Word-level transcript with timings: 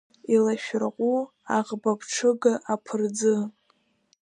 Илашәырҟәы 0.33 1.15
аӷбаԥҽыга 1.57 2.53
аԥырӡы! 2.73 3.35